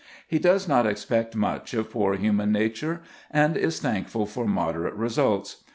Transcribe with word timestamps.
He 0.27 0.39
does 0.39 0.67
not 0.67 0.87
expect 0.87 1.35
much 1.35 1.75
of 1.75 1.91
poor 1.91 2.15
human 2.15 2.51
nature, 2.51 3.03
and 3.29 3.55
is 3.55 3.79
thankful 3.79 4.25
for 4.25 4.47
moderate 4.47 4.95
results. 4.95 5.57